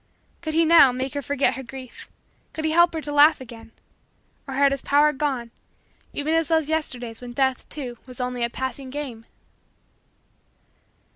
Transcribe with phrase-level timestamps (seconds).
[0.41, 2.09] Could he, now, make her forget her grief
[2.53, 3.71] could he help her to laugh again
[4.47, 5.51] or had his power gone
[6.11, 9.27] even as those Yesterdays when Death, too, was only a pleasing game?